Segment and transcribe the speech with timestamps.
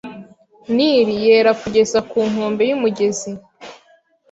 [0.75, 3.31] Nili yera kugeza ku nkombe y’umugezi